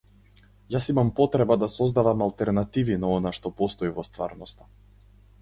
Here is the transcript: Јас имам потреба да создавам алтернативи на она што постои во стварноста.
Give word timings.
Јас 0.75 0.87
имам 0.93 1.11
потреба 1.19 1.57
да 1.63 1.69
создавам 1.73 2.23
алтернативи 2.27 2.97
на 3.03 3.13
она 3.19 3.35
што 3.41 3.53
постои 3.61 3.95
во 4.01 4.09
стварноста. 4.11 4.71